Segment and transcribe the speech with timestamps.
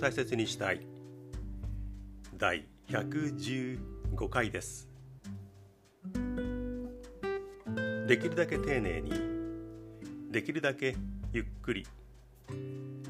[0.00, 0.80] 大切にしたい。
[2.38, 4.88] 第115回です。
[8.08, 9.12] できるだけ丁寧に
[10.30, 10.96] できるだけ
[11.34, 11.86] ゆっくり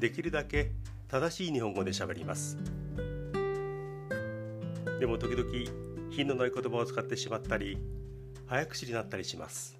[0.01, 0.71] できるだけ
[1.07, 2.57] 正しい日本語で喋ります。
[4.99, 5.49] でも時々
[6.11, 7.77] 品のない言葉を使ってしまったり
[8.47, 9.79] 早口になったりします。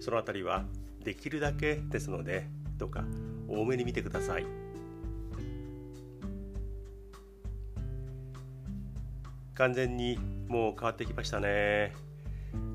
[0.00, 0.64] そのあたりは
[1.04, 3.04] できるだけですのでどうか
[3.46, 4.69] 多めに見てください。
[9.60, 11.92] 完全にもう変わってきましたね。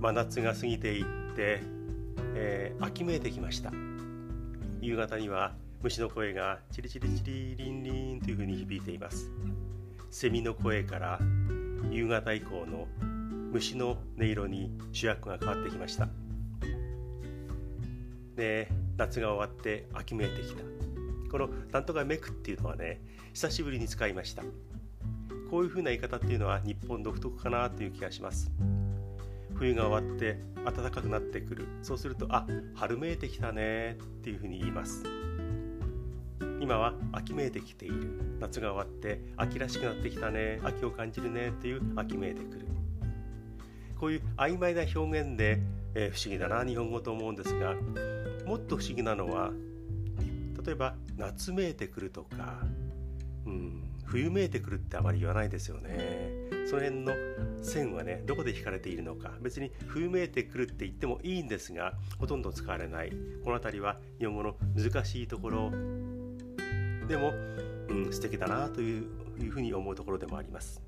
[0.01, 1.59] 真夏が過ぎていって、
[2.35, 3.71] えー、秋めいてきました。
[4.81, 9.31] 夕方には虫の声がチリチリチリリンリンというふうに響いています。
[10.11, 11.19] セミの声から
[11.89, 12.87] 夕方以降の
[13.51, 16.07] 虫の音色に主役が変わってきました。
[18.35, 20.61] で夏が終わって秋めいてきた。
[21.31, 23.01] この「なんとかめく」っていうのはね
[23.33, 24.43] 久しぶりに使いました。
[25.49, 28.51] こういう風な言い方っていうのは日本独特かなという気がします。
[29.55, 31.67] 冬が終わって暖かくなってくる。
[31.81, 35.03] そうするとあ春めいてきたねっていうふうに言います。
[36.59, 38.37] 今は秋めいてきている。
[38.39, 40.59] 夏が終わって秋らしくなってきたね。
[40.63, 42.67] 秋を感じるねっていう秋めいてくる。
[43.99, 45.61] こういう曖昧な表現で、
[45.93, 46.65] えー、不思議だな。
[46.65, 47.75] 日本語と思うんですが
[48.45, 49.51] もっと不思議なのは
[50.65, 52.63] 例えば夏めいてくるとか、
[53.45, 56.31] うん、冬めいてくるってあまり言わないですよね。
[56.67, 57.13] その辺の
[57.61, 59.33] 線はねどこで引かれているのか。
[59.41, 63.11] 別に冬めいてくるって言ってもいいんですがほとんど使われない。
[63.43, 65.71] この辺りは日本語の難しいところ。
[67.07, 67.33] でも、
[67.89, 69.05] うん、素敵だなという
[69.39, 70.81] いうふうに思うところでもあります。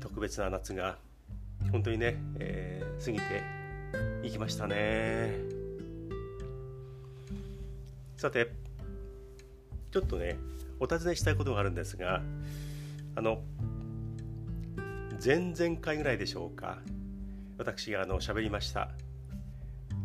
[0.00, 0.98] 特別な夏が
[1.72, 5.38] 本当にね、えー、過ぎていきましたね。
[8.16, 8.50] さて
[9.90, 10.36] ちょっとね
[10.84, 12.20] お尋ねしたいことがあるんですが
[13.16, 13.42] あの
[15.24, 16.78] 前々回ぐらいでしょうか。
[17.56, 18.90] 私があの喋りました。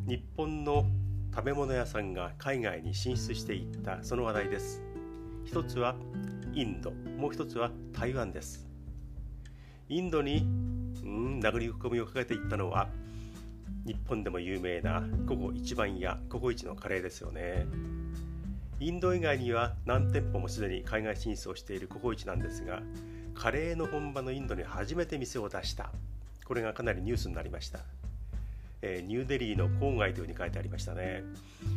[0.07, 0.85] 日本の
[1.35, 4.81] 食べ物屋さんが海外に進出していったその話題です。
[5.44, 5.97] 一つは
[6.53, 6.91] インド。
[6.91, 8.66] もう一つは台湾です。
[9.89, 10.38] インドに
[11.03, 12.88] うん殴り込みをかけていったのは
[13.85, 17.66] 日本でも有名な午後一番屋午後一のカレーですよね。
[18.81, 22.81] インド以外には何店舗もすでに海外進出をしているココイチなんですが
[23.35, 25.91] カレーの本場のインドに初めて店を出した。
[26.45, 27.79] これがかなりニュースになりました、
[28.81, 31.23] えー、ニューデリーの郊外というふうに書いてありましたね。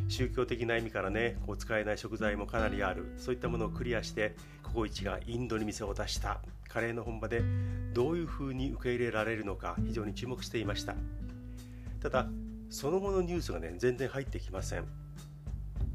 [0.08, 3.12] 宗教的な意味からねこう使えない食材もかなりある。
[3.18, 6.41] そういったものをクリアしてココイチがインドに店を出した。
[6.68, 7.42] カレーの本場で
[7.92, 10.94] どういうふうに受け入れられるのか非常に注目していました。
[12.00, 12.28] ただ
[12.70, 15.01] その後のニュースがね全然入ってきません。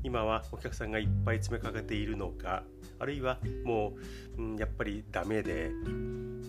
[0.04, 2.64] 今はお客さんがいっぱい詰めかけているのか
[3.00, 3.94] あるいはも
[4.38, 5.72] う、うん、やっぱりダメで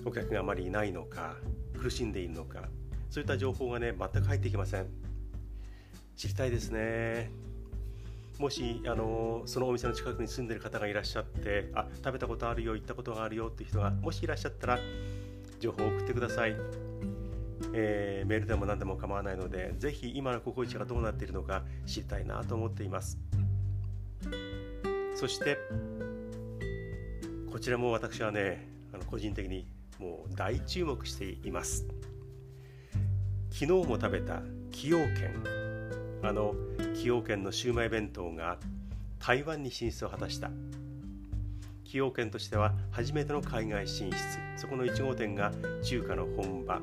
[0.04, 1.36] お客があまりいないのか
[1.80, 2.68] 苦しんでいるのか
[3.10, 4.86] そういった情報がね全く入ってきません。
[6.16, 7.30] 知りたいですね。
[8.38, 14.78] もしあのそのお店の近くに住んでる方がいらっしゃってあ食べたことあるよ行ったことがあるよっていう人がもしいらっしゃったら
[15.58, 16.54] 情報を送ってください、
[17.72, 23.18] えー、メールでも何でも構わないのでぜひ今のココイチがどうなっているのか知りたいなと思っています。
[25.14, 25.58] そして
[27.50, 29.66] こちらも私はねあの個人的に
[29.98, 31.86] もう大注目しています。
[33.50, 35.34] 昨日も食べた崎陽軒。
[36.22, 38.58] あの崎陽軒のシウマイ弁当が
[39.18, 40.50] 台湾に進出を果たした。
[41.84, 44.16] 崎陽軒としては初めての海外進出。
[44.56, 45.52] そこの1号店が
[45.82, 46.80] 中華の本場。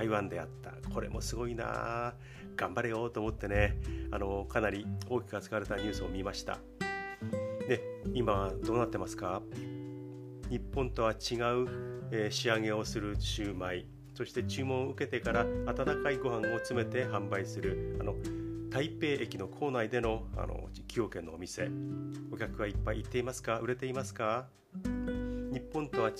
[0.00, 0.72] 台湾であった。
[0.94, 2.14] これもすごいな。
[2.56, 3.76] 頑張れよと思ってね。
[4.10, 6.58] あのかなり大きく扱われたニュースを見ました。
[7.68, 7.82] で
[8.14, 9.42] 今どうなってますか？
[10.48, 11.18] 日本とは違う、
[12.12, 13.84] えー、仕上げをするシューマイ。
[14.14, 18.14] そして注文を受けてから温かいご飯を詰めて販売するあの
[18.70, 21.68] 台北駅の構内でのあの崎陽軒のお店。
[22.32, 23.58] お客がいっぱい行っていますか？
[23.58, 24.46] 売れていますか？
[25.52, 26.14] 日本とは違う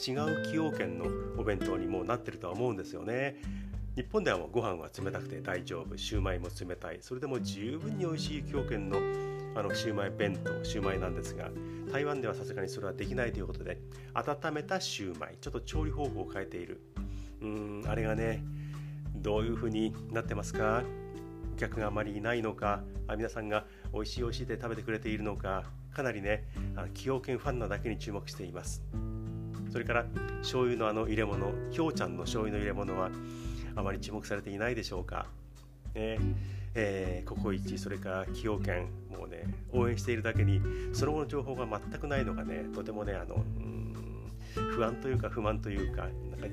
[0.45, 1.07] 崎陽軒の
[1.39, 3.37] お弁当にもなってるとは思うんですよね。
[3.97, 5.97] 日本ではもうご飯は冷たくて大丈夫。
[5.97, 6.99] シューマイも冷たい。
[7.01, 8.99] それでも十分に美味しい崎陽軒の
[9.57, 11.51] あのシューマイ弁当シューマイなんですが
[11.93, 13.79] 台湾ではさすがにそれはできないということで
[14.15, 15.37] 温めたシューマイ。
[15.41, 16.81] ちょっと調理方法を変えている。
[17.43, 18.45] うんあれがね
[19.17, 20.85] どういう風になってますか？
[21.57, 22.85] お客があまりいないのか？
[23.09, 25.65] あ皆さんが美味しい美味しいで食べてくれているのか？
[25.93, 26.45] かなりね
[26.77, 28.85] 崎陽軒ファンなだけに注目しています。
[29.73, 30.07] それから
[30.39, 33.11] 醤油のあの入れ物ひょうちゃんの醤油の入れ物は
[33.77, 35.27] あまり注目されていないでしょうか、
[35.95, 36.19] ね。
[36.75, 40.61] えー、ココイチそれから崎陽軒もうね応援しているだけに
[40.93, 43.45] その後の情報が全くないのがねとてもねあの
[44.55, 46.47] 不安というか不満というかなんか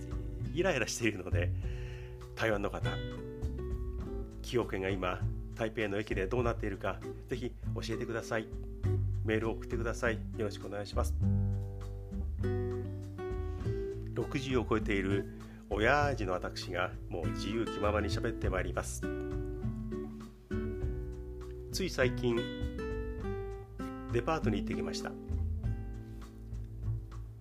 [0.54, 1.52] イライラしているので
[2.36, 2.90] 台湾の方
[4.42, 5.20] 崎陽軒が今
[5.56, 7.00] 台北の駅でどうなっているか
[7.30, 8.48] ぜひ教えてください。
[9.25, 10.13] メールを送ってください。
[10.38, 11.13] よろしくお願いします。
[14.13, 15.28] 60を超えている
[15.69, 19.02] 親父の私がもう自由気ままに喋ってまいります。
[21.72, 22.36] つい最近
[24.14, 25.12] デパートに行ってきました。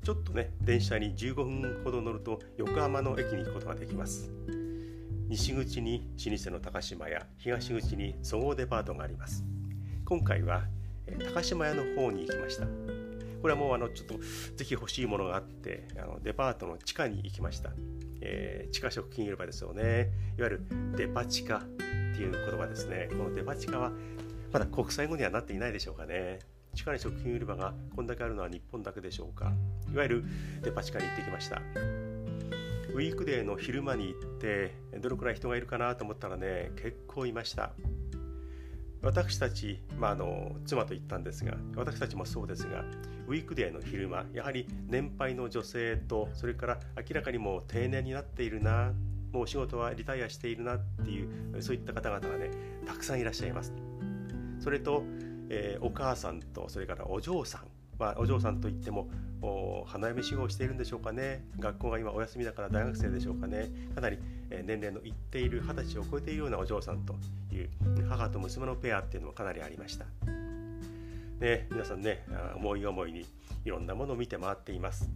[0.03, 4.31] ちょっとね電車に15分ほど乗ると横浜の駅に行くことができます。
[5.29, 9.45] 西口に老舗の高島屋東口に総合デパートがあります。
[10.05, 10.65] 今回は
[11.33, 12.67] 高島屋の方に行きました。
[13.41, 14.19] これはもうあのちょっと
[14.57, 17.71] ぜひ欲しいものがあってあのデパートの地下に行きました、
[18.29, 20.11] えー、地下食品売り場ですよね。
[20.37, 20.61] いわゆる
[20.97, 23.09] デパ地下っていう言葉ですね。
[23.11, 23.93] このデパ地下は
[24.53, 26.41] まだ国際語にはなっていないでしょうかね。
[26.75, 29.53] 地下に食品売り場がこんだけあるのは日本だけでしょうか。
[29.93, 30.25] いわゆる
[30.63, 31.63] デパ地下に行ってきました。
[32.95, 37.73] ウィークデーの昼間に行ってどのくらい人がいるかなと思ったらね結構いました。
[39.07, 42.85] 私たち、まあ、の妻と行ったんですが私たちもそうですが
[43.29, 48.93] ウィークデーの昼間やはり年配の女性とそれから明らかにもう定年になっているな
[49.33, 52.51] もう仕事はリタイアしているなっていうそういった方々がね
[52.85, 53.73] たくさんいらっしゃいます。
[54.59, 55.03] それと、
[55.51, 57.61] えー、お母さんとそれからお嬢さん。
[57.99, 59.09] まあ、お嬢さんといっても
[59.43, 61.45] お花嫁修行をしているんでしょうかね。
[61.59, 63.69] 学校が今お休みだから大学生でしょうかね。
[63.95, 64.19] かなり
[64.49, 67.15] 年齢のいっている二十歳を超えているようなお嬢さんと
[67.55, 67.69] いう
[68.09, 70.07] 母と娘のペアっていうのもかなりありました、
[71.41, 72.25] ね、皆さんね
[72.57, 73.27] 思い思いに
[73.65, 75.11] いろんなものを見て回っています。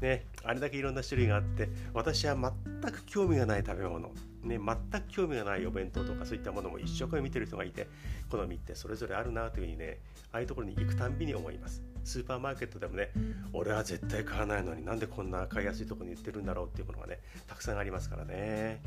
[0.00, 4.08] ね、あれだけいろんな種類があって私は全く興味がない食べ物、
[4.42, 4.58] ね、全
[5.02, 7.86] く興味がないお弁当とかそういったものも一生懸命見てる人がいて
[8.30, 9.98] 好みってそれぞれあるなというふうにね
[10.32, 11.82] ああいうところに行くたんびに思います。
[12.04, 13.10] スーパーマーケットでもね
[13.52, 18.82] 俺は絶対買わないのになんでこんな買いやすいところに売ってるんだろうっていうものがねたくさんありますからね。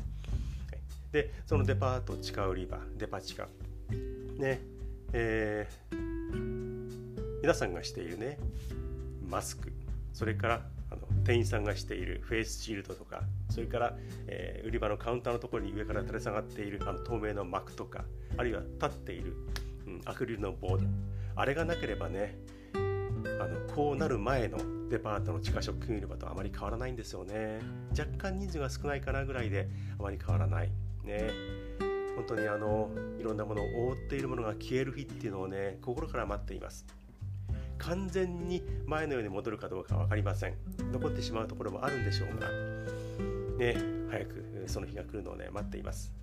[1.12, 3.46] でそのデパート地下売り場デパ地下。
[4.38, 4.60] ね。
[5.12, 8.36] えー、皆さんがしているね
[9.28, 9.72] マスク。
[10.12, 13.96] それからあの店員さんがしているフェイスシールドとかそれから、
[14.26, 18.04] えー、売り場のカウンターのところに上から垂れ下がっているあの透明の幕とか
[18.36, 19.36] あるいは立っている、
[19.86, 20.86] うん、アクリルのボード。
[21.36, 22.36] あれがなければね
[23.44, 24.58] あのこうなる前の
[24.88, 27.60] デパートの地下食品売り場とあまり変わらないんですよね。
[27.90, 29.68] 若干人数が少ないかなぐらいで
[29.98, 30.70] あまり変わらない。
[31.04, 31.30] ね。
[32.16, 32.88] 本当にあの
[33.20, 36.86] いろんなものを覆っているものが消える日っていうのをね心から待っています。
[37.76, 40.54] 完全に前のように戻るかどうか分かりません。
[40.90, 42.48] 残ってしまうところもあるんでしょうが。
[43.58, 43.76] ね。
[44.10, 46.14] 早くその日が来るのをね待っています。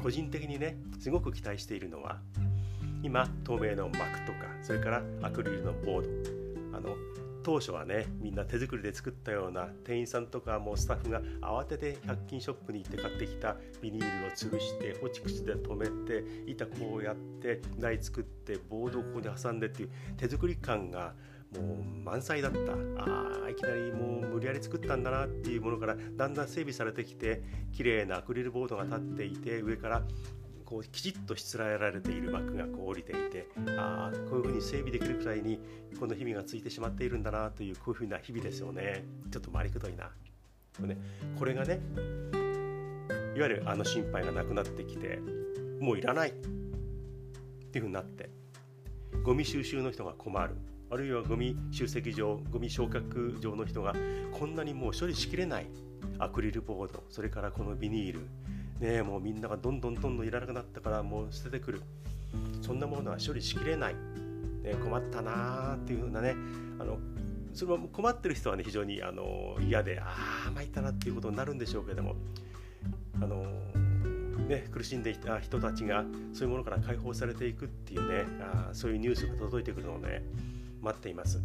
[0.00, 2.20] 個人的にねすごく期待しているのは
[3.02, 6.76] 今透明の膜とかそれからアクリルのボード。
[6.76, 6.96] あの
[7.42, 21.14] 当初はねみんな手作りで作ったような店員さんとかもスタッフが慌てて100均ショップに行って買ってきたビニールを潰してホチクスで留めて板こうやって台作ってボードをここに挟んでっていう手作り感が
[21.54, 22.58] もう満載だった。
[22.58, 30.02] あいきなりもう無理やり作ったんだなっていうものからだんだん整備されてきて綺麗なアクリルボードが立っていて上から
[30.70, 35.58] こうきちっとしつらえられている幕がこう降りていてああこういうふうに整備できるくらいに
[35.98, 39.04] この日々がついてしまっているんだなというこういうふうな日々ですよね。
[39.32, 40.04] ちょっと回りくどいな。
[40.04, 41.00] これ,、ね、
[41.36, 41.80] これがね
[43.36, 45.18] いわゆるあの心配がなくなってきて
[45.80, 46.30] もういらない。
[46.30, 46.32] っ
[47.72, 48.30] ていうふうになって
[49.24, 50.54] ゴミ収集の人が困る。
[50.92, 53.92] あるいはゴミ集積場ゴミ焼却場の人が
[54.32, 55.66] こんなにもう処理しきれない。
[56.20, 58.20] アクリルボードそれからこのビニール。
[58.80, 61.82] ねもうみんながどんどんどんどんいらなくなったからもう捨ててくる。
[62.62, 63.94] そんなものは処理しきれない、
[64.62, 66.36] ね、困ったなーっていうふうなね
[66.78, 66.98] あの
[67.52, 70.14] それは困ってる人はね非常にあの嫌であ
[70.46, 72.16] あ参ったなっていうことになるんでしょうけども。
[73.22, 73.44] あの
[74.48, 80.24] ね、苦しんでいた人たちがそういうものから解放されていくっていうねあそういうニュースが届いてくるのをね
[80.82, 81.40] 待っています。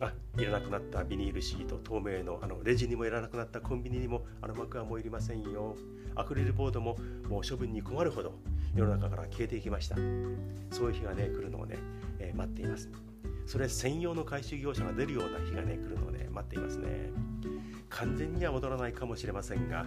[0.00, 5.76] あいらなくなったビニールシート透明のあのレジにもいらなくなったコンビニにもあの幕はもういりませんよ。
[6.14, 6.96] アクリルボードも
[7.28, 8.32] もう処分に困るほど
[8.74, 9.96] 世の中から消えていきました。
[10.70, 11.76] そういう日がね来るのをね、
[12.18, 12.88] えー、待っています。
[13.46, 17.10] それ専用の回収業者が出るような日がね来るのをね待っていますね。
[17.90, 19.84] 完全には戻らないかもしれませんが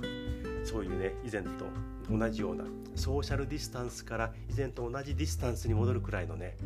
[0.65, 1.65] そういうね以前と
[2.11, 2.65] 同じような
[2.95, 6.57] ソーシャルディスタンスから以前と同じディスタンスに戻るくらいのね、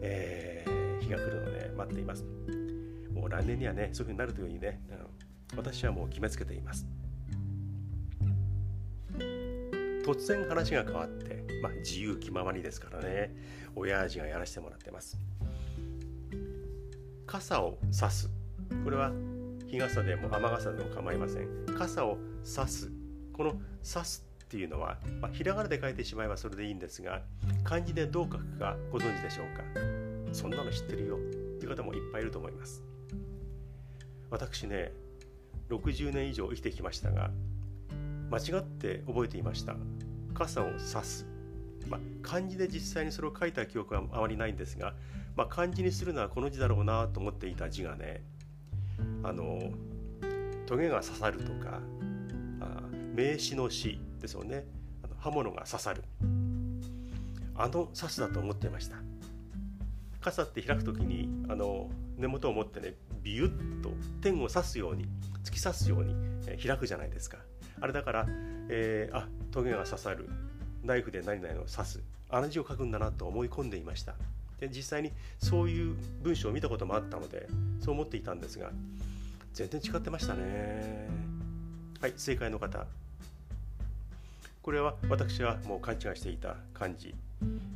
[0.00, 2.24] えー、日が来るのをね待っています。
[3.16, 4.80] もう来年にはねそういうふうになるというふうにね、
[5.52, 6.86] うん、私はもう決めつけています。
[10.04, 13.34] 突然話が変わって、まあ、自由気ままにですからね
[13.74, 15.18] 親父がやらせてもらってます。
[17.26, 18.30] 傘を差す。
[18.84, 19.10] これは
[19.66, 21.66] 日傘でも雨傘でも構いません。
[21.76, 22.92] 傘を差す。
[23.32, 27.22] この差すっていうのは、まあ、ひらがなで書いてしまえばそれでいいんですが
[27.64, 29.64] 漢字でどう書くかご存知でしょうか？
[30.32, 31.18] そんなの知ってるよっ
[31.58, 32.80] ていう方もいっぱいいると思います。
[34.30, 34.92] 私ね
[35.68, 37.30] 60年以上生きてきましたが
[38.30, 39.76] 間違って覚えていました。
[40.34, 41.26] 傘を差す、
[41.88, 44.94] まあ、漢字で実際にそれを書いた記憶はあまりないんですが、
[45.34, 48.22] まあ、漢字にするのはこの字だろうなと思っていた字がね
[49.22, 49.72] あの
[50.66, 51.80] トゲが刺さるとか
[52.60, 52.82] あ
[53.14, 54.64] 名詞の詩ですよね。
[55.02, 56.02] あの刃物が刺さる。
[57.58, 58.96] あの刺すだと思ってました。
[60.20, 62.94] 傘って開く時にあの根元を持ってね
[63.26, 63.90] ビュッと
[64.22, 65.04] 点を刺すように
[65.42, 66.14] 突き刺すように、
[66.64, 67.38] 開くじゃないですか。
[67.80, 68.26] あれだから、
[68.68, 70.28] えー、あトゲが刺さる。
[70.84, 72.02] ナイフで何々を刺す。
[72.30, 74.14] あの字を書くんだなと思い込んでいました。
[74.60, 77.48] で実際にそういう文章を見たこともあったので
[77.80, 78.70] そう思っていたんですが
[79.52, 81.08] 全然違ってましたね。
[82.00, 82.86] はい正解の方。
[84.62, 87.12] これは私はもう勘違いしていた漢字、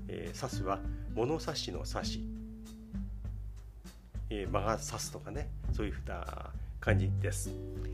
[0.06, 0.78] えー、刺すは
[1.12, 2.24] 物差しの差し、
[4.30, 7.50] えー、間が刺すとかねそういうふうな感じです。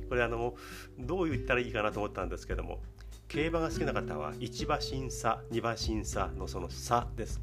[0.09, 0.55] これあの
[0.99, 2.81] どう言ったらいいかなと思ったんですけども
[3.27, 7.41] 競馬が好きな方は1馬審査2馬審査のその差です。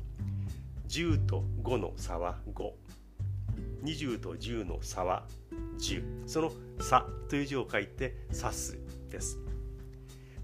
[0.88, 5.24] 10と5の差は520と10の差は
[5.80, 9.40] 10その差という字を書いて指すです。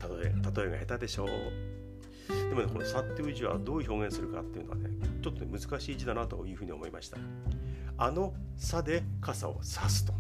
[0.01, 1.29] 例え例えが下手でしょう。
[2.29, 4.89] でもねこの差っていう字はどう表現するかっていうのはね
[5.21, 7.17] ちょっと、ね、難しい字だなというふうに思いました。
[7.98, 10.13] あの差で傘を指すと。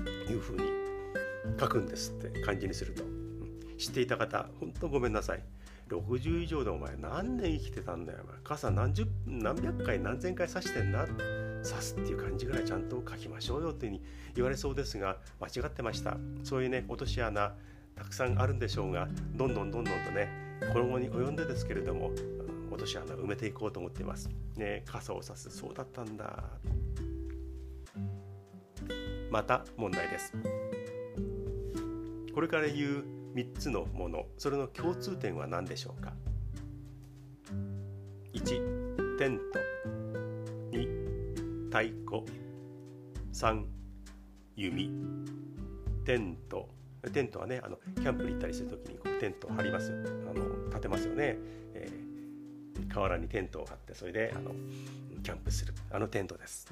[0.00, 0.62] いうふうに
[1.58, 3.02] 書くんですって漢字にすると、
[3.78, 5.42] 知っていた方本当ごめんなさい。
[5.88, 14.04] 60以上でお前何年生きてたんだよ傘何十何百回何千回刺してんな刺すっていう感じぐらいちゃんと書きましょうよっていうふうに
[14.34, 16.16] 言われそうですが間違ってました。
[16.44, 17.52] そういうね落とし穴
[17.94, 22.10] たくさんあるんでしょうがどんどんどんどんとね今後に及んでですけれども
[22.70, 24.30] 落とし穴を埋めていこうと思っています。
[24.56, 26.44] ね傘を刺すそうだったんだ。
[29.30, 30.32] また問題です。
[32.34, 33.04] これから言う
[33.34, 36.12] 3つのものそれの共通点は何でしょうか
[38.32, 39.58] ？1テント。
[40.72, 42.24] 2太鼓。
[43.32, 43.64] 3
[44.56, 44.90] 弓。
[46.04, 46.68] テント。
[47.10, 49.92] テントはねあのキャンプに行ったりする時にこうテントを張ります。
[49.92, 51.36] あの立てますよね、
[51.74, 54.52] えー、河原にテントを張ってそれであの
[55.22, 55.74] キャンプする。
[55.90, 56.66] あのテントです。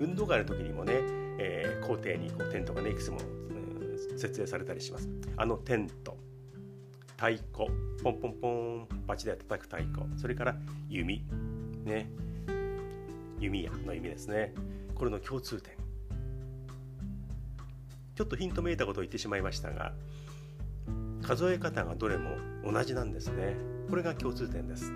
[0.00, 0.94] 運動会の時にもね、
[1.38, 5.08] えー、校庭にこうテントがねいくつも、うん、設営されたりします。
[5.36, 6.16] あのテント。
[7.16, 7.70] 太鼓。
[8.02, 10.02] ポンポンポンバチで叩く太鼓。
[10.16, 10.56] それから
[10.88, 11.24] 弓。
[11.84, 12.10] ね。
[13.38, 14.52] 弓矢の意味ですね。
[14.94, 15.73] これの共通点。
[18.14, 19.92] ちょっとヒントめいたことを言ってしまいましたが
[21.22, 23.56] 数え方がどれも同じなんですね。
[23.88, 24.92] これが共通点です。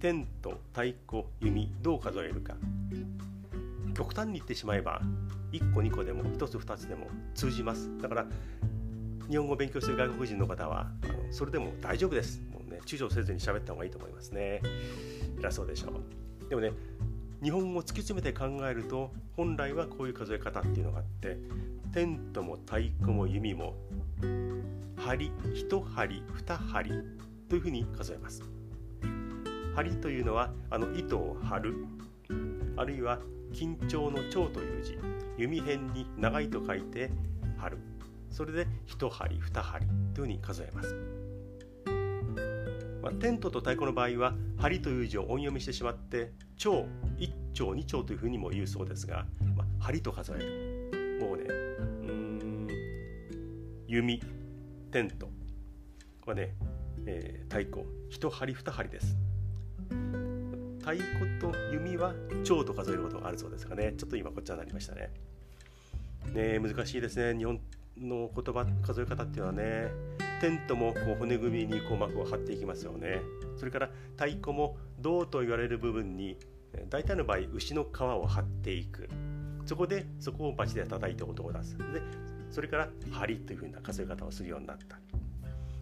[0.00, 2.54] テント太鼓弓どう数えるか。
[3.94, 5.00] 極端に言ってしまえば
[5.52, 7.90] 1個2個でも1つ2つでも通じます。
[8.00, 8.26] だから
[9.28, 12.40] 日本語を勉強する外国人の方はあのそれでも大丈夫です。
[12.50, 14.62] もうね躊躇せずに喋った方がいいと思いますね。
[15.38, 16.48] 偉そうでしょう。
[16.48, 16.72] でもね
[17.42, 21.38] 日本語を突き詰めて考えると本来はこういう数え方っていうのがあって
[21.92, 23.74] テントも太鼓も弓も
[24.96, 26.90] 針1針2針
[27.48, 28.42] というふうに数えます。
[29.74, 31.86] 針というのはあの糸を張る
[32.76, 33.18] あるいは
[33.52, 34.98] 緊張の張という字
[35.36, 37.10] 弓辺に長いと書いて
[37.58, 37.78] 張る。
[38.30, 40.94] それで1針2針というふうに数えます。
[43.02, 46.86] まあ、テントと太鼓の場合は針という字を音読みしてしまって蝶
[47.18, 51.18] 1丁2丁というふうにも言うそうですが、まあ、針と数える。
[51.20, 52.68] もうねうん
[53.86, 54.20] 弓
[54.90, 55.28] テント。
[56.20, 56.54] これね、
[57.06, 57.86] えー、太鼓。
[58.10, 59.16] 1針2針です。
[60.80, 65.10] 太鼓と弓は蝶と数えることがあるそうですがねちょっと今こっちになりましたね。
[66.32, 67.36] ね難しいですね。
[67.36, 67.60] 日本
[67.98, 70.15] の言葉数え方っていうのはね。
[70.40, 73.20] テントもこう骨組みに鼓膜を張っていきますよね。
[73.56, 76.38] それから太鼓も銅と言われる部分に
[76.90, 79.08] 大体の場合牛の皮を張っていく。
[79.64, 81.76] そこでそこをバチで叩いて音を出す。
[81.76, 81.84] で
[82.50, 84.98] それから針というふうな数え方をするようになった。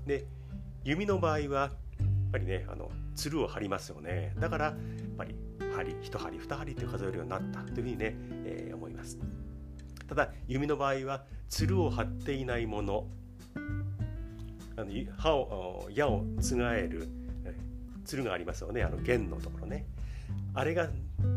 [0.06, 0.26] で
[0.84, 1.70] 弓の場合はやっ
[2.32, 4.34] ぱりねあのつるを張りますよね。
[4.38, 4.74] だからやっ
[5.16, 5.34] ぱり
[5.74, 7.60] 針1針2針って数えるようになった。
[7.60, 9.18] というふうにね、えー、思います。
[10.08, 13.06] ただ弓の場合はつるを張っていないもの。
[14.76, 17.08] あの歯を矢をつがえる
[18.04, 18.82] つるがありますよね。
[18.82, 19.86] あの弦のところね。
[20.54, 20.88] あれが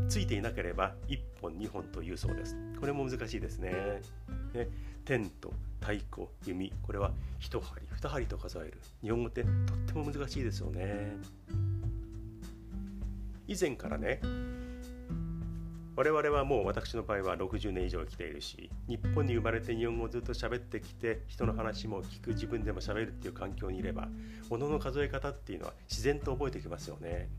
[0.10, 2.56] ついていなければ1本2本というそうです。
[2.80, 4.02] これも難しいですね。
[4.54, 4.68] ね。
[5.06, 6.74] 天と太鼓弓。
[6.82, 8.80] これは1針2針と数える。
[9.02, 11.16] 日本語ってとっても難しいですよね。
[13.48, 14.20] 以前からね
[15.98, 24.08] 我々はもう私の場合は60年以上生きているし日本に生まれて日本語をずっと喋ってきて人の話も聞く自分でも喋るっていう環境にいれば
[24.48, 27.30] 物の数え方っていうのは自然と覚えてきますよね。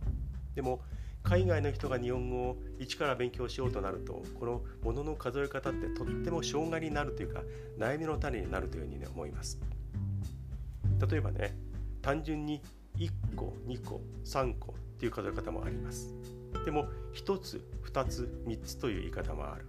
[0.56, 0.80] でも
[1.22, 7.42] 海外の人が日本語を一から勉強しようとなるとこの物の数え方ってとっても障害になるというか
[7.78, 9.60] 悩みの種になるというふうに、ね、思います。
[11.08, 11.54] 例えばね
[12.02, 12.60] 単純に
[12.96, 16.12] 1個2個3個っていう数え方もあります。
[16.64, 19.66] でも1つ2つ3つという言い方もある。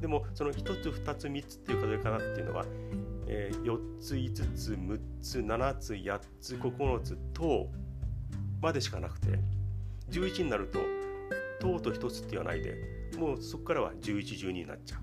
[0.00, 2.64] でもその1つ2つ3つっていう数え方っていうのは、
[3.26, 7.68] えー、4つ5つ6つ7つ8つ9つ等
[8.62, 9.38] までしかなくて
[10.10, 10.78] 11になると
[11.60, 12.76] 等と1つって言わないで
[13.18, 15.00] もうそこからは1112になっちゃう。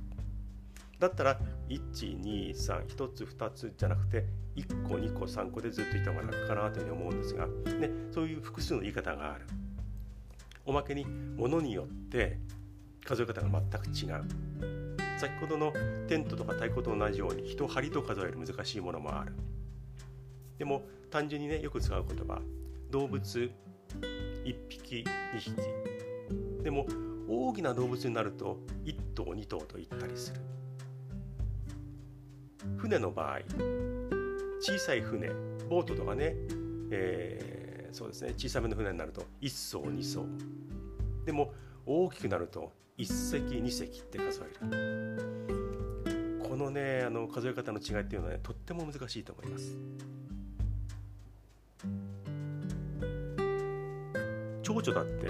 [1.00, 9.46] だったら1231つ2つじゃなくて1個2個3個でずっといた方が楽かなというふうに思うんですが、ね、そういう複数の言い方がある。
[10.66, 12.40] おまけに物によって
[13.06, 14.24] 数え方が全く違う。
[15.20, 15.72] 先ほどの
[16.08, 19.34] テントとか太鼓と同じように一針と数える難しいものもある。
[20.58, 22.42] でも単純にねよく使う言葉。
[22.90, 23.52] 動物
[24.44, 25.06] 1匹
[25.36, 25.54] 2匹。
[26.64, 26.88] でも
[27.30, 30.42] 大きな動物になると1頭2頭と言ったりする。
[32.78, 33.40] 船の場合
[34.60, 35.30] 小さい船
[35.70, 36.34] ボートとかね、
[36.90, 37.65] えー
[37.96, 38.34] そうですね。
[38.38, 40.26] 小さめの船になると1艘2艘。
[41.26, 41.54] でも
[41.86, 46.40] 大きくなると1隻2隻って数える。
[46.44, 49.78] このねあの数え方の違いっていうのはねとっても難しいと思います。
[54.62, 55.30] 蝶々だって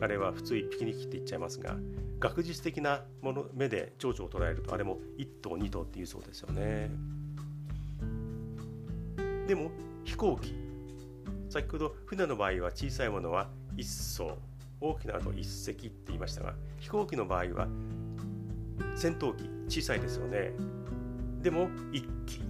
[0.00, 1.76] あれは普通1匹2匹って言っちゃいますが
[2.20, 6.92] 学術的なもの目で蝶々を捉えるとあれも1頭2頭っていうそうですよね。
[9.48, 9.72] でも
[10.04, 10.63] 飛行機。
[11.54, 14.36] 先ほど船の場合は小さいものは1艘
[14.80, 17.68] 大きなの1隻って言いましたが飛行機の場合は
[18.96, 20.50] 戦闘機小さいですよね。
[21.42, 22.42] でも1機。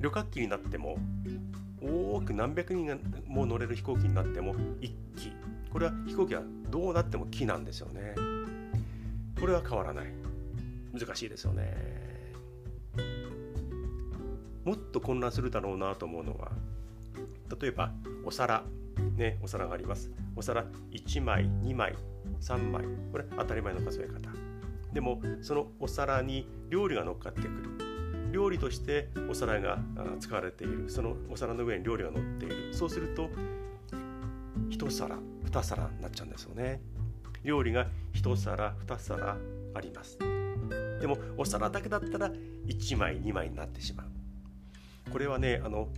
[0.00, 0.98] 旅客機になっても
[1.80, 2.96] 多く何百人が
[3.28, 5.32] もう乗れる飛行機になっても1機。
[5.72, 8.16] これは飛行機はどうなっても木なんですよね。
[9.38, 10.06] これは変わらない。
[10.98, 11.99] 難しいですよね。
[14.64, 16.50] もっと混乱するだろうなと思うのは
[17.60, 17.92] 例えば
[18.24, 18.64] お皿。
[19.16, 20.10] ねお皿があります。
[20.36, 21.94] お皿1枚2枚
[22.40, 22.84] 3枚。
[23.12, 24.30] これ当たり前の数え方。
[24.92, 28.32] でもそのお皿に料理が乗っかってくる。
[28.32, 29.78] 料理としてお皿が
[30.20, 30.88] 使われている。
[30.88, 32.72] そのお皿の上に料理が乗っている。
[32.72, 33.28] そうすると
[34.70, 36.80] 1皿2皿になっちゃうんですよね。
[37.42, 39.36] 料理が1皿2皿
[39.74, 40.18] あります。
[41.00, 42.30] でもお皿だけだったら
[42.66, 44.19] 1枚2枚になってしまう。
[45.10, 45.88] これはねあの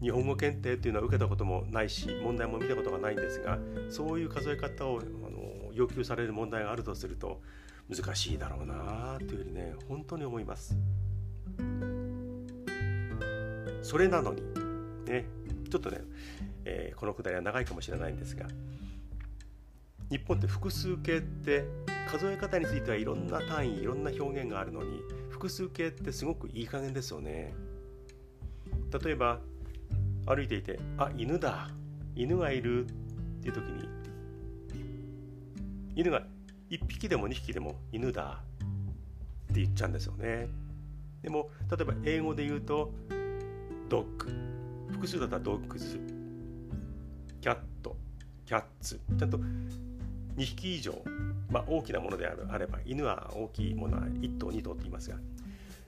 [0.00, 7.40] 日本語検定っていうのは受けたこともないし問題も見たことがないんですがそういう数え方をあの要求される問題があるとすると
[7.88, 10.76] 難しいだろうなというふうにね本当に思います。
[13.82, 14.42] それなのに
[15.06, 15.26] ね
[15.70, 16.00] ちょっとね、
[16.64, 18.46] えー、このくだりは長いかもしれないんですが
[20.10, 21.64] 日本って複数形って
[22.10, 27.54] 数え方についてはいろんな単位いろんな表現があるのに複数形ってすごくいい加減ですよね。
[29.02, 29.40] 例えば
[30.26, 31.68] 歩いていて「あ犬だ。
[32.14, 32.88] 犬がいる」っ
[33.42, 33.88] ていう時に
[35.96, 36.22] 犬が
[36.70, 38.42] 1匹でも2匹でも犬だ。
[39.52, 40.48] って言っちゃうんですよね。
[41.22, 42.92] でも例えば英語で言うと
[43.88, 45.98] ドッグ複数だったらドッグズ。
[47.40, 47.96] キャット
[48.46, 50.94] キャッツちゃんと2匹以上、
[51.50, 55.16] まあ、大きなものであれば犬は大きいものは1頭2頭って言いますが、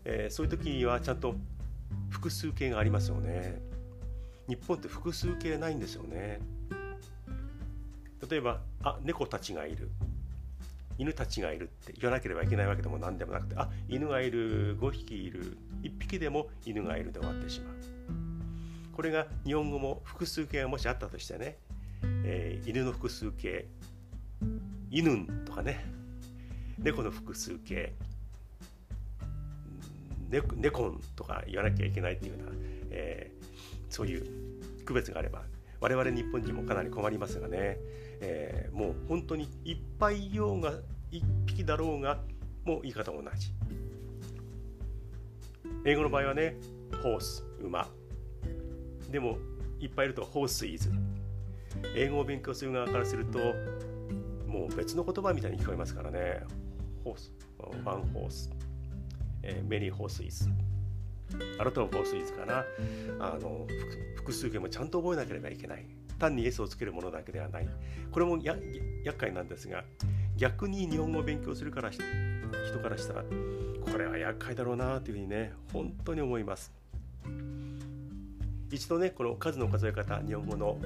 [0.05, 1.35] えー、そういう時にはちゃんと
[2.11, 3.61] 複数形がありますよね。
[4.49, 6.41] 日本って複数形ないんですよね。
[8.29, 9.91] 例えばあ猫たちがいる。
[10.99, 14.79] 犬たちがいるって言わなければいけないわけでも何でもなくてあ犬がいる。
[14.79, 15.57] 5匹いる。
[15.83, 17.75] 1匹でも犬がいるで終わってしまう。
[18.97, 21.59] これが日本語も複数形がもしあったとしてね、
[22.25, 23.67] えー、犬の複数形
[24.91, 25.85] 犬とかね
[26.79, 27.93] 猫の複数形
[30.29, 32.53] ネネコンとか言わなきゃいけないっていうような、
[32.91, 33.47] えー、
[33.89, 34.27] そういう
[34.85, 35.43] 区別があれば
[35.81, 37.79] 我々日本人もかなり困りますがね、
[38.21, 40.73] えー、もう本当にいっぱいいようが
[41.13, 42.21] 1匹だろうが
[42.65, 43.53] もう言い方同じ。
[45.85, 46.57] 英語の場合はね
[47.03, 47.89] ホース馬。
[49.11, 49.39] でも
[49.79, 50.91] いっぱいいるとホースイズ
[51.95, 53.39] 英語を勉強する側からすると
[54.47, 56.43] もう別の言葉みたいに聞こえますからね。
[57.05, 57.33] ホース
[57.85, 58.51] ワンホース、
[59.49, 60.49] えー、メリーホースイズ
[61.59, 62.65] あなたのホースイズかな？
[63.21, 63.67] あの
[64.17, 65.87] 複数形もちゃんと覚えなければいけない。
[66.19, 67.69] 単に S をつけるものだけではない。
[68.11, 68.57] これもや
[69.05, 69.85] 厄介なんですが
[70.37, 72.01] 逆に日本語を勉強するから人
[72.81, 76.73] からしたらこれは厄介だろうなというふうにね本当に思います。
[78.71, 80.79] 一度ねこの数の数え方日本語の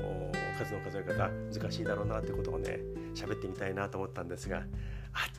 [0.59, 2.79] 数の数え方難しいだろうなということをね
[3.15, 4.65] 喋ってみたいなと思ったんですがあっ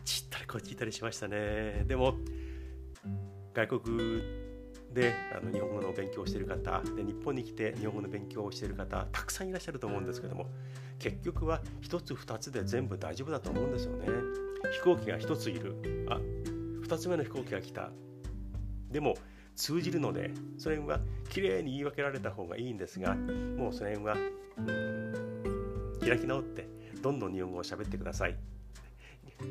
[0.06, 1.84] ち行ったりこっち行ったりしましたね。
[1.88, 2.16] でも
[3.54, 4.22] 外国
[4.94, 10.48] であの日本語の勉強をしている方で日本に来て日本語の勉強をしている方たくさんいらっしゃると思うんですけども
[11.00, 14.08] 結局は1つ2つで全部大丈夫だと思うんですよね。
[14.72, 15.76] 飛行機が1ついる。
[16.10, 16.20] あ
[16.88, 17.90] 2つ目の飛行機が来た。
[18.92, 19.16] でも
[19.56, 24.16] 通じるのでそれはきれいに言い分けられた方がいいんですがもうその辺は
[26.02, 26.68] 開き直って
[27.02, 28.38] どんどん日本語を喋ってください。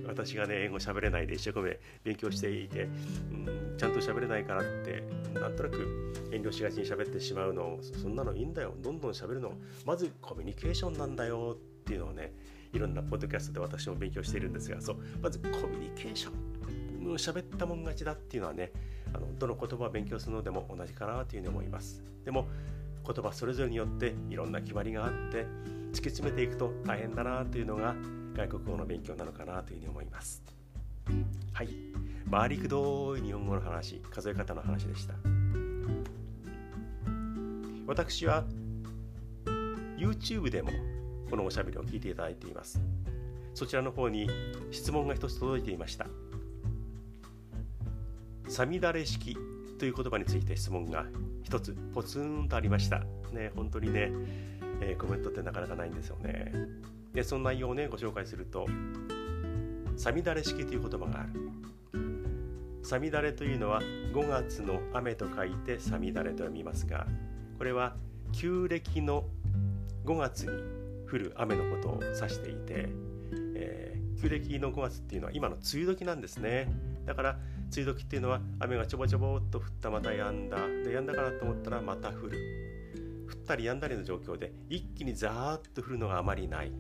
[0.07, 2.87] 私がね英語喋れないで一生懸命勉強していて、う
[3.35, 5.03] ん、ちゃんと喋れないからって
[5.35, 9.53] なんとなく遠慮しがちに喋ってしまうのそんなのいいんだよどんどん喋るの
[9.85, 12.33] まずコミュニケーションなんだよっていうのをね
[12.73, 16.51] いろんなポッドキャストで私も勉強しているんですがそうまずコミュニケーション
[17.17, 18.71] 喋ったもん勝ちだっていうのはね
[19.13, 22.03] あのどの言葉を勉強するのでも同じかなというふうに思います。
[22.25, 22.47] でも
[23.05, 25.47] 言葉それぞれによっていろんな決まりがあって
[25.91, 27.95] 突き詰めていくと大変だなというのが
[28.35, 30.43] 外国語の勉強なのかなというふうに思います。
[31.53, 31.69] はい。
[32.31, 35.15] 回りくどい日本語の話、数え方の話でした。
[37.87, 38.45] 私は
[39.99, 40.71] YouTube でも
[41.29, 42.81] このおしゃべりを聞いていただいています。
[43.53, 44.29] そちらの方に
[44.71, 46.07] 質問が一つ届いていました。
[48.49, 49.37] さみだれ式
[49.79, 51.07] という言葉について質問が
[51.43, 53.01] 一つポツンとありました。
[53.33, 54.13] ね、本当にね、
[54.81, 56.53] えー、コメントってなかなかないんですよね。
[57.13, 58.67] でその内容をねご紹介すると
[59.97, 61.51] 「さみだれ式」という言葉がある。
[62.83, 67.07] さみだれというのは5月の雨と書いてさみだれと読みますが
[67.59, 67.95] これは
[68.33, 69.29] 旧暦の
[70.05, 70.53] 5月に
[71.11, 72.89] 降る雨のことを指していて、
[73.55, 76.69] えー、旧暦の5月っていうのは今の梅雨時なんですね。
[77.05, 77.31] だから
[77.73, 80.57] 梅雨時っていうのは雨がちょぼちょぼっと降ったまた止んだ。
[80.57, 82.39] で止んだかなと思ったらまた降る。
[83.29, 86.73] 降ったり止んだりの状況で一気にザーッと降るのがあまりない。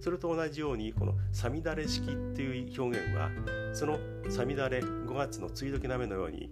[0.00, 3.30] それと同じようにこの「さみだれ式」っていう表現は
[3.74, 3.98] その
[4.30, 6.50] さみだれ5月の梅雨時の雨のように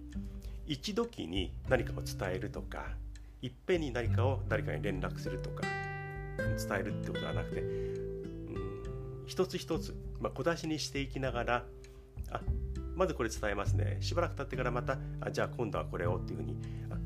[0.67, 2.95] 一時に何かを伝えるとか
[3.41, 5.63] いっぺんに何かを誰かに連絡するとか
[6.37, 11.65] 伝えるってことはなくて、うん、一つ一つ、まあ、小出しにしていきながら
[12.31, 12.41] あ
[12.95, 16.55] まずこれ伝えますねしばらく経ってからまたあじゃあ今度はこれをっていうふうに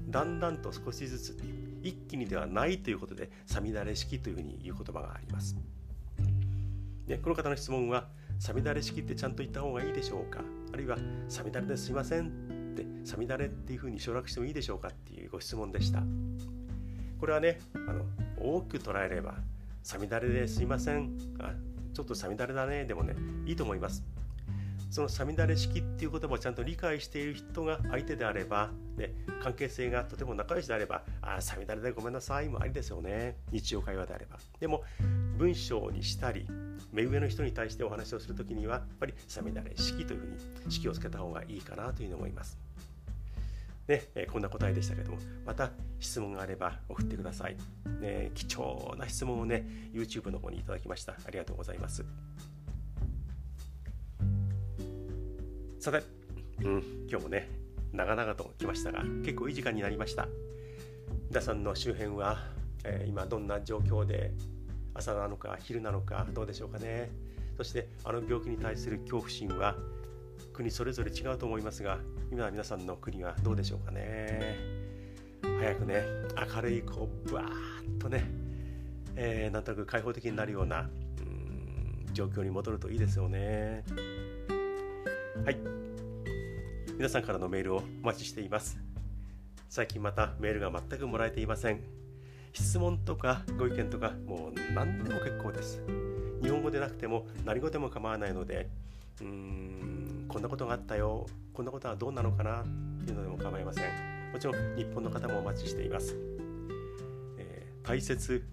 [0.09, 1.37] だんだんと少しずつ
[1.81, 5.55] 一気にではないということでさみだれ式というふうに言う言葉があります。
[7.07, 8.07] でこの方の質問は、
[8.39, 10.41] さみだれ式ってちゃんと言った方がいいでしょうか？
[10.73, 12.29] あるいは、さみだれですいませんっ
[12.75, 14.87] て、さみだれっていうふうに省略してもいいでしょうか？
[14.87, 16.03] っていうご質問でした。
[17.19, 18.05] これはね、あの
[18.37, 19.35] 多く捉えれば、
[19.81, 21.53] さみだれですいませんあ、
[21.93, 24.03] ちょっとさみだれだね、でもね、いいと思います。
[24.89, 29.11] そのさみだれ式っていう言葉をちゃんと理解している人が相手であれば、ね、
[29.41, 33.37] 関係性がとても仲良しであれば、ああ、さみだれでごめんなさいもありですよね。
[33.51, 34.37] 日常会話であれば。
[34.59, 34.83] でも、
[35.37, 36.45] 文章にしたり、
[36.93, 42.57] 目上の人に対してお話をするときには、やっぱりさみだれ式というふうに式をつけた方がいいかなというふうに思います。
[43.87, 47.57] ね、え、こんな答えでしたけども、また質問があれば送ってください。
[47.99, 51.13] ね、貴重な質問をね、YouTube の方にいただきました。
[51.25, 52.05] ありがとうございます。
[55.79, 56.03] さて、
[56.63, 57.49] うん、今日もね、
[57.91, 60.27] 長々と来ましたが、結構いい時間になりました。
[61.29, 62.37] 皆さんの周辺は、
[62.85, 64.31] えー、今どんな状況で
[64.93, 67.11] 朝なのか昼なのかどうでしょうかね。
[67.57, 69.75] そしてあの病気に対する恐怖心は
[70.53, 71.99] 国それぞれ違うと思いますが
[72.31, 74.57] 今皆さんの国はどうでしょうかね。
[75.41, 76.03] 早くね
[76.55, 78.25] 明るいこうブワーッとね、
[79.15, 83.83] えー、なんとなく開放的になるようなう状況に戻るといいですよね。
[85.43, 85.57] はい。
[86.95, 88.79] 皆さんからのメールをお待ちしています。
[89.69, 92.02] 最近またメールが全くもらえていません。
[92.53, 95.81] 質問とかご意見とかもう何でも結構です。
[96.41, 98.69] 日本語でなくても何語でも構わないので
[99.21, 102.63] うーんこんなことがあったよこんなことはどうなのかなっ
[103.05, 103.83] ていうのでも構いません。
[104.31, 106.15] もちろん日本の方もお待ちしています、
[107.37, 108.43] えー、大切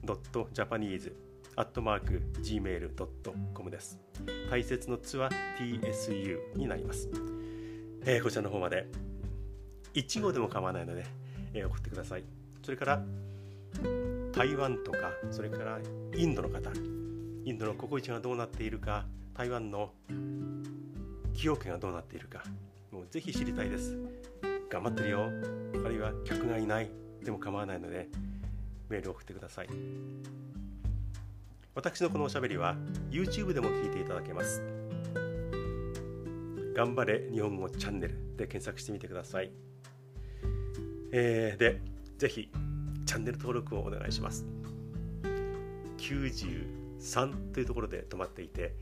[0.53, 1.13] .japanese
[1.57, 3.99] アットマーク gmail.com です。
[4.51, 7.09] 大切のつは TSU になります、
[8.05, 8.89] えー、こちらの方まで。
[9.95, 11.05] 1号でも構わないので、
[11.53, 12.25] えー、送ってください。
[12.63, 13.03] それから
[14.33, 14.99] 台湾とか
[15.31, 15.79] それから
[16.16, 16.71] インドの方
[17.45, 19.93] インドのココイチがどうなっているか台湾の
[21.33, 22.43] 崎陽軒がどうなっているか
[22.93, 23.97] もうぜひ知りたいです。
[24.69, 25.31] 頑張ってるよ。
[25.85, 26.90] あるいは客がいない。
[27.25, 28.09] でも構わないので
[28.88, 29.69] メールを送ってください。
[31.75, 32.77] 私のこのおしゃべりは
[33.11, 34.62] YouTube でも聞いていただけます。
[36.75, 39.51] 頑張れ日本語チャンネルで検索してみてください、
[41.12, 41.83] えー、で
[42.16, 42.51] ぜひ
[43.07, 44.45] チャンネル登録をお願いします。
[45.99, 48.75] 93というところで止まっていて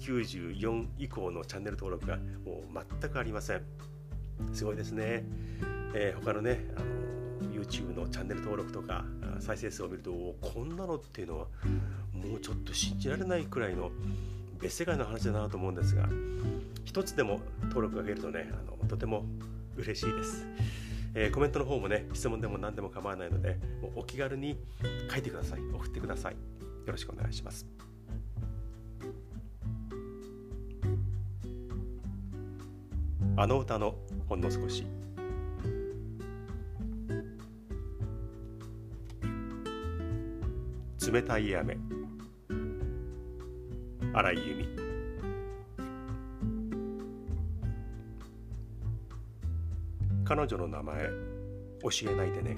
[0.00, 3.62] 94以降のチャンネル登録がもう全くありません。
[4.52, 5.24] すごいですね、
[5.94, 7.06] えー、他のねあの
[7.52, 9.04] YouTube のチャンネル登録とか
[9.40, 10.10] 再生数を見ると
[10.40, 11.46] こんなのっていうのは
[12.12, 13.90] もうちょっと信じられないくらいの
[14.60, 16.08] 別世界の話だなと思うんですが
[16.84, 19.24] 一つでも登録が増えるとねあのとても
[19.76, 20.46] 嬉しいです、
[21.18, 24.58] えー、コメントの方もね質問でも何でも構わないのでもうお気軽に
[25.10, 25.60] 書いてください。
[25.72, 26.34] 送ってください。
[26.34, 26.38] よ
[26.92, 27.66] ろしくお願いします。
[33.38, 33.94] あの歌の
[34.28, 34.86] ほんの少し。
[41.10, 41.78] 冷たい雨。
[44.12, 44.85] 荒井由実
[50.28, 51.08] 彼女の名前
[51.82, 52.56] 教えないでね。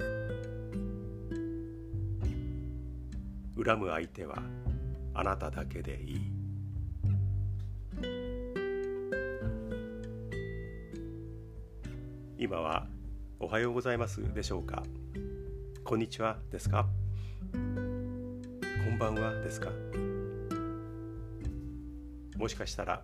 [3.63, 4.41] 恨む相手は
[5.13, 6.31] あなただけでいい。
[12.39, 12.87] 今は
[13.39, 14.81] おはようございますでしょうか？
[15.83, 16.87] こんにちはですか？
[17.53, 19.69] こんばんはですか？
[22.35, 23.03] もしかしたら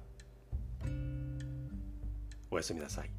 [2.49, 3.12] おやすみなさい。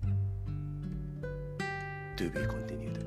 [2.17, 3.06] To be continued